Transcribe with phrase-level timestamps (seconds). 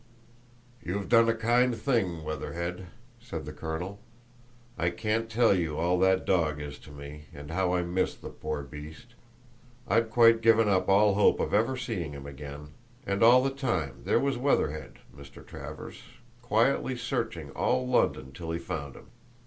[0.81, 2.87] "You've done a kind thing, Weatherhead,"
[3.19, 3.99] said the colonel.
[4.75, 8.31] "I can't tell you all that dog is to me, and how I missed the
[8.31, 9.13] poor beast.
[9.87, 12.69] I'd quite given up all hope of ever seeing him again,
[13.05, 15.45] and all the time there was Weatherhead, Mr.
[15.45, 16.01] Travers,
[16.41, 19.11] quietly searching all London till he found him!